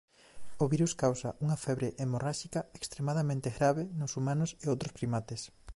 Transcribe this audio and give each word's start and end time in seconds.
O 0.63 0.65
virus 0.73 0.93
causa 1.03 1.29
unha 1.43 1.57
febre 1.65 1.87
hemorráxica 2.01 2.61
extremadamente 2.79 3.49
grave 3.57 3.83
nos 3.99 4.11
humanos 4.17 4.49
e 4.63 4.65
outros 4.73 4.95
primates. 4.99 5.41